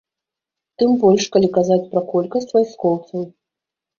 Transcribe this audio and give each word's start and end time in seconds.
Тым 0.83 0.91
больш, 1.03 1.23
калі 1.35 1.49
казаць 1.59 1.87
пра 1.91 2.01
колькасць 2.13 2.49
вайскоўцаў. 2.57 3.21